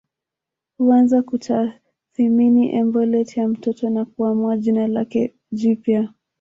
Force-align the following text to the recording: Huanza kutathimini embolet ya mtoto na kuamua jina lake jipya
Huanza 0.77 1.21
kutathimini 1.21 2.75
embolet 2.75 3.37
ya 3.37 3.47
mtoto 3.47 3.89
na 3.89 4.05
kuamua 4.05 4.57
jina 4.57 4.87
lake 4.87 5.35
jipya 5.51 6.13